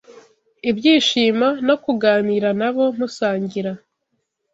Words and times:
ibyishimo 0.69 1.47
no 1.67 1.75
kuganira 1.83 2.49
n’abo 2.59 2.85
musangira 2.97 3.71